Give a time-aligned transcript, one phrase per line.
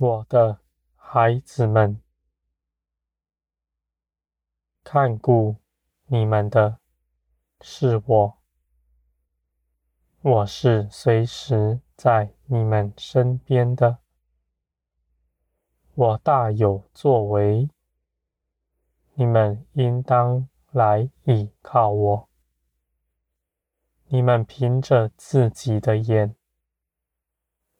[0.00, 0.60] 我的
[0.94, 2.00] 孩子们，
[4.84, 5.56] 看顾
[6.06, 6.78] 你们的
[7.60, 8.38] 是我，
[10.20, 13.98] 我是随时在你们身边的，
[15.96, 17.68] 我大有作为，
[19.14, 22.28] 你们应当来倚靠我。
[24.06, 26.36] 你们凭着自己的眼，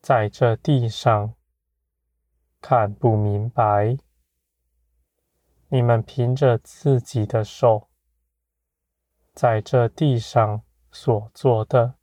[0.00, 1.37] 在这地上。
[2.70, 3.96] 看不明白，
[5.68, 7.88] 你们凭着自己的手，
[9.32, 11.94] 在这地上所做的，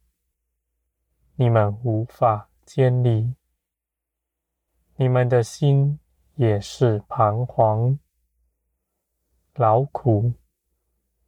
[1.35, 3.35] 你们无法监理，
[4.95, 5.99] 你们的心
[6.33, 7.99] 也是彷徨、
[9.53, 10.33] 劳苦，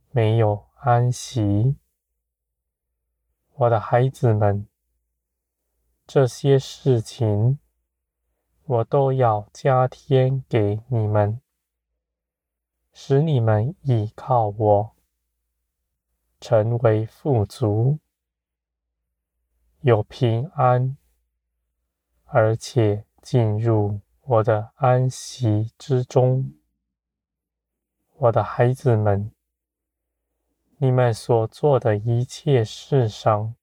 [0.09, 1.75] 没有安息。
[3.53, 4.67] 我的孩子们，
[6.07, 7.59] 这些事情。
[8.69, 11.39] 我都要加添给你们，
[12.91, 14.91] 使你们倚靠我，
[16.41, 17.99] 成为富足，
[19.79, 20.97] 有平安，
[22.25, 26.51] 而且进入我的安息之中。
[28.17, 29.31] 我的孩子们，
[30.79, 33.55] 你们所做的一切事上，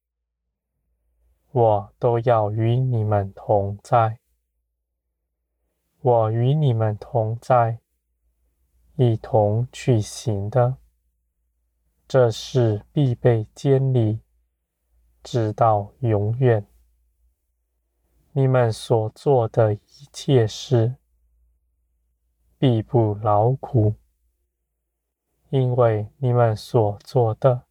[1.51, 4.21] 我都要与你们同在。
[6.05, 7.79] 我与你们同在，
[8.97, 10.77] 一同去行的，
[12.07, 14.21] 这事必被坚立，
[15.23, 16.67] 直到永远。
[18.33, 19.81] 你们所做的一
[20.13, 20.97] 切事，
[22.59, 23.95] 必不劳苦，
[25.49, 27.63] 因为你们所做的，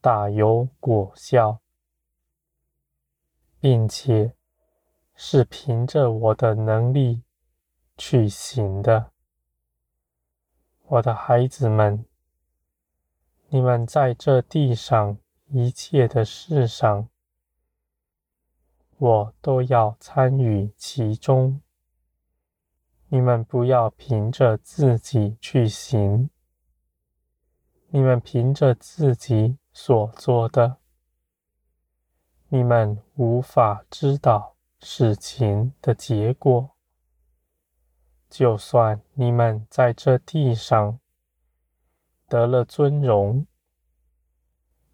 [0.00, 1.60] 大有果效，
[3.60, 4.37] 并且。
[5.20, 7.24] 是凭着我的能力
[7.96, 9.10] 去行的，
[10.84, 12.04] 我的孩子们，
[13.48, 15.18] 你们在这地上
[15.48, 17.08] 一切的事上，
[18.96, 21.60] 我都要参与其中。
[23.08, 26.30] 你们不要凭着自己去行，
[27.88, 30.76] 你们凭着自己所做的，
[32.50, 34.54] 你们无法知道。
[34.80, 36.70] 事情的结果，
[38.30, 41.00] 就算你们在这地上
[42.28, 43.46] 得了尊荣，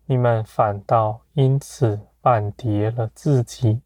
[0.06, 3.82] 你们反倒因此绊跌了自己，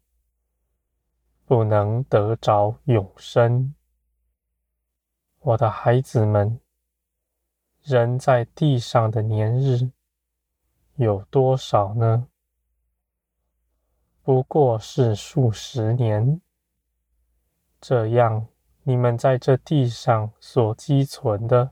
[1.45, 3.75] 不能得着永生。
[5.39, 6.59] 我的孩子们，
[7.81, 9.91] 人在地上的年日
[10.95, 12.27] 有多少呢？
[14.21, 16.39] 不过是数十年，
[17.81, 18.47] 这样
[18.83, 21.71] 你们在这地上所积存的，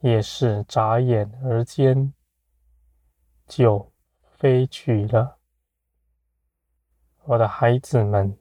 [0.00, 2.12] 也是眨眼而间
[3.46, 5.38] 就飞去了。
[7.24, 8.38] 我的孩子们，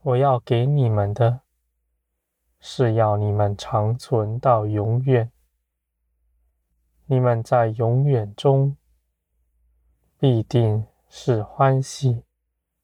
[0.00, 1.42] 我要给你们的，
[2.58, 5.30] 是要你们长存到永远。
[7.04, 8.76] 你们在永远中
[10.18, 10.86] 必定。
[11.18, 12.24] 是欢喜、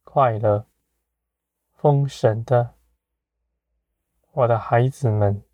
[0.05, 0.67] 快乐、
[1.75, 2.75] 丰盛的，
[4.33, 5.45] 我的孩子们，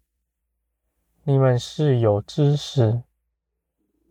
[1.25, 3.03] 你们是有知识、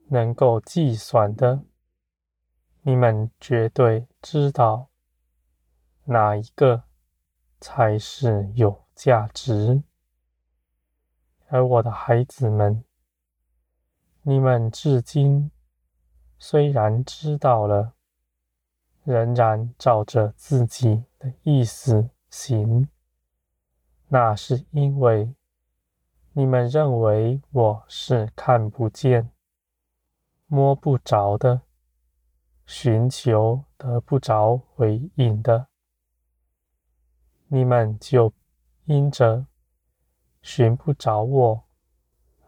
[0.10, 1.64] 能够计算的，
[2.82, 4.90] 你们绝对知道
[6.04, 6.84] 哪一个
[7.62, 9.81] 才是有价值。
[11.48, 12.84] 而我的孩子们，
[14.24, 15.50] 你们至今
[16.38, 17.94] 虽然知道了。
[19.07, 22.89] 仍然照着自己的意思行，
[24.09, 25.33] 那是因为
[26.33, 29.31] 你们认为我是看不见、
[30.48, 31.62] 摸不着的，
[32.65, 35.68] 寻求得不着回应的，
[37.48, 38.33] 你们就
[38.83, 39.45] 因着
[40.42, 41.63] 寻不着我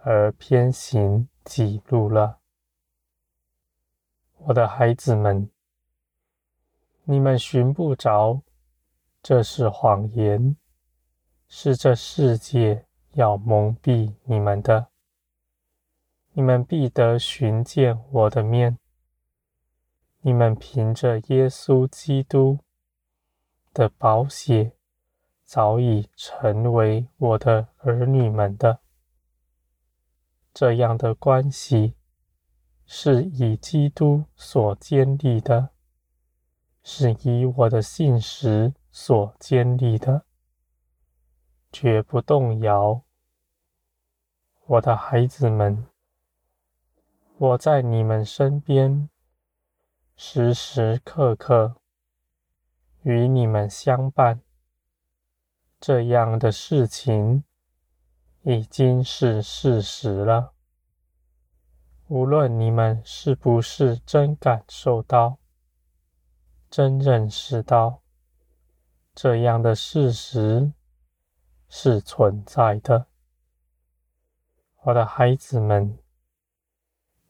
[0.02, 2.40] 而偏行己路了，
[4.40, 5.50] 我的孩子们。
[7.12, 8.44] 你们寻不着，
[9.24, 10.56] 这是谎言，
[11.48, 14.90] 是这世界要蒙蔽你们的。
[16.34, 18.78] 你们必得寻见我的面。
[20.22, 22.60] 你们凭着耶稣基督
[23.74, 24.74] 的宝血，
[25.44, 28.82] 早已成为我的儿女们的。
[30.54, 31.96] 这样的关系
[32.86, 35.72] 是以基督所建立的。
[36.84, 40.26] 是以我的信实所建立的，
[41.72, 43.04] 绝不动摇。
[44.66, 45.88] 我的孩子们，
[47.38, 49.10] 我在你们身边，
[50.16, 51.76] 时时刻刻
[53.02, 54.42] 与你们相伴。
[55.80, 57.44] 这样的事情
[58.42, 60.54] 已经是事实了。
[62.08, 65.38] 无论你们是不是真感受到、
[66.70, 68.02] 真认识到，
[69.16, 70.72] 这样的事实
[71.68, 73.08] 是存在的，
[74.84, 75.98] 我的孩子们，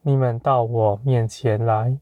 [0.02, 2.02] 你们到我面前来，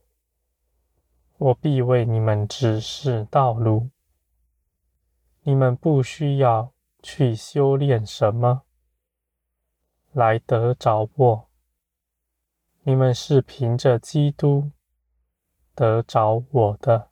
[1.38, 3.92] 我必为你们指示道路。
[5.44, 6.74] 你们不需要
[7.04, 8.64] 去修炼什么
[10.12, 11.50] 来得着我，
[12.82, 14.72] 你们是凭着基督
[15.76, 17.12] 得着我的。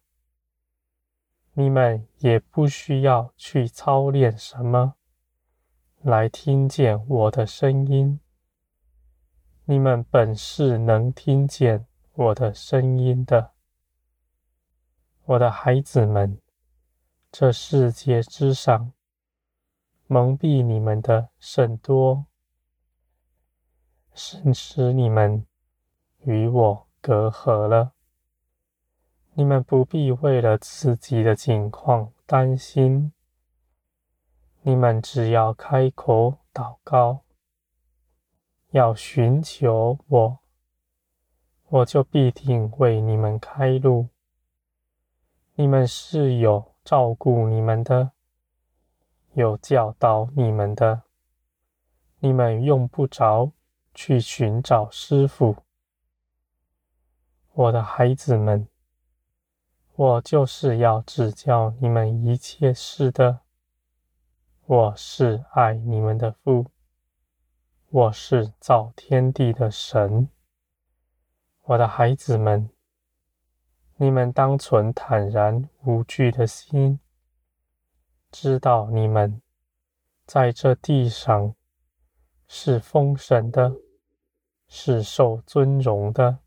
[1.57, 4.96] 你们也不需要去操练什么
[6.02, 8.19] 来听见我的声音，
[9.63, 13.54] 你们本是能听见我的声音的，
[15.24, 16.42] 我的孩子们。
[17.31, 18.92] 这世界之上，
[20.07, 22.25] 蒙蔽你们的甚多，
[24.13, 25.46] 甚使你们
[26.19, 27.94] 与我隔阂了。
[29.35, 33.13] 你们不必为了自己的境况担心，
[34.61, 37.21] 你们只要开口祷告，
[38.71, 40.39] 要寻求我，
[41.69, 44.09] 我就必定为你们开路。
[45.55, 46.73] 你们是有。
[46.85, 48.11] 照顾你们的，
[49.33, 51.01] 有教导你们的，
[52.19, 53.51] 你们用不着
[53.95, 55.55] 去寻找师傅。
[57.53, 58.67] 我的孩子们，
[59.97, 63.39] 我就是要指教你们一切事的。
[64.65, 66.65] 我是爱你们的父，
[67.92, 70.27] 我是造天地的神。
[71.62, 72.69] 我的孩子们。
[73.95, 77.00] 你们当存坦然无惧的心，
[78.30, 79.42] 知道你们
[80.25, 81.56] 在这地上
[82.50, 83.74] 是丰盛的，
[84.68, 86.39] 是受尊荣的。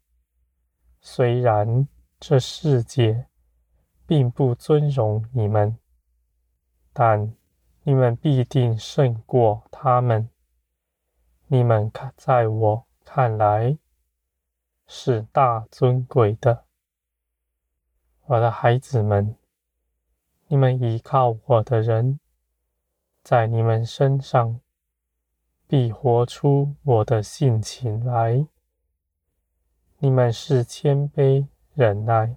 [1.00, 1.88] 虽然
[2.20, 3.26] 这世界
[4.08, 5.76] 并不尊荣你们，
[6.94, 7.34] 但
[7.82, 10.30] 你们必定胜过他们。
[11.48, 13.76] 你们看，在我看来
[14.86, 16.64] 是大尊贵的。
[18.24, 19.36] 我的孩子们，
[20.46, 22.18] 你们依靠我的人，
[23.22, 24.58] 在你们身上
[25.66, 28.46] 必活出我的性情来。
[29.98, 32.36] 你们是谦卑忍耐、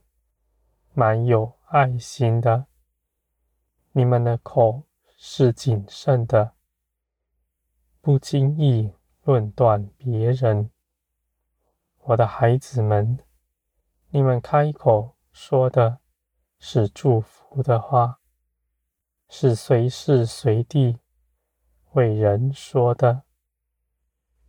[0.94, 2.68] 满有爱心的。
[3.94, 4.84] 你们的口
[5.16, 6.52] 是谨慎的，
[8.02, 8.92] 不轻易
[9.24, 10.70] 论断别人。
[12.00, 13.18] 我的孩子们，
[14.10, 15.16] 你们开口。
[15.32, 16.00] 说的
[16.60, 18.20] 是祝福的话，
[19.30, 21.00] 是随时随地
[21.94, 23.24] 为人说的。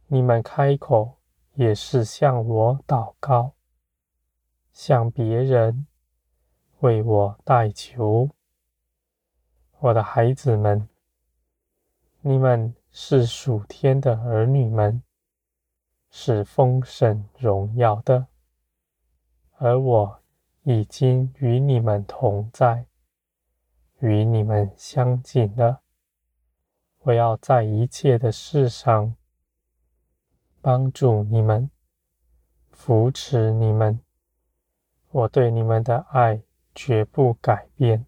[0.08, 1.20] 你们开口
[1.54, 3.54] 也是向我祷告，
[4.72, 5.86] 向别人
[6.82, 8.30] 为我代求。
[9.80, 10.88] 我的孩子们，
[12.20, 15.02] 你们是属天的儿女们，
[16.10, 18.28] 是丰盛荣耀的，
[19.58, 20.18] 而我。
[20.64, 22.86] 已经与你们同在，
[23.98, 25.80] 与你们相近了。
[27.00, 29.16] 我要在一切的事上
[30.60, 31.68] 帮助你们，
[32.70, 33.98] 扶持你们。
[35.10, 36.40] 我对你们的爱
[36.74, 38.06] 绝不改变，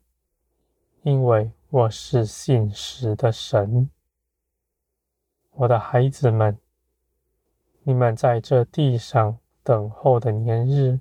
[1.02, 3.90] 因为我是信实的神。
[5.50, 6.58] 我的孩子们，
[7.82, 11.00] 你们在这地上等候的年日。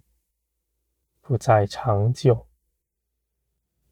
[1.26, 2.48] 不再长久，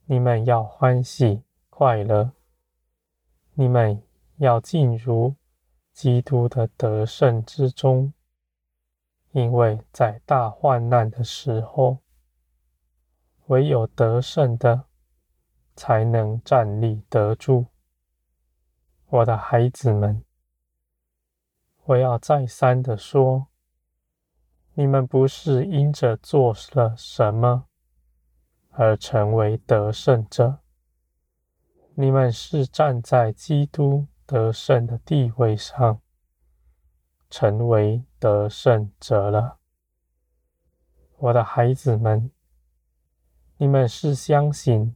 [0.04, 2.34] 你们要欢喜快乐，
[3.54, 4.04] 你们
[4.36, 5.36] 要进入
[5.94, 8.12] 基督的得胜之中，
[9.32, 12.00] 因为在大患难的时候，
[13.51, 14.86] 唯有得胜的
[15.75, 17.65] 才能站立得住。
[19.08, 20.24] 我的孩子们，
[21.84, 23.48] 我要再三的说。
[24.74, 27.65] 你们不是因着做了什么
[28.70, 30.60] 而成为得胜者，
[31.96, 36.00] 你们是站在基督得胜的地位上，
[37.29, 39.58] 成为得胜者了。
[41.17, 42.31] 我的孩子们，
[43.62, 44.96] 你们是相信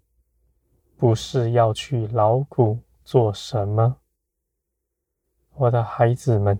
[0.97, 3.97] 不是要去劳苦做什么。
[5.53, 6.59] 我的孩子们，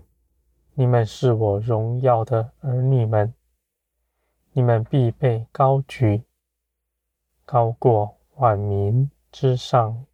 [0.74, 3.34] 你们是我荣耀的儿女们，
[4.52, 6.22] 你们必被高举，
[7.44, 10.06] 高过万民之上。